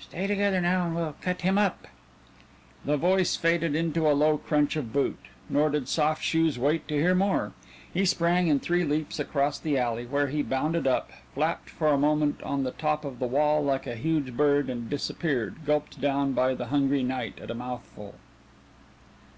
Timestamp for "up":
1.58-1.86, 10.86-11.10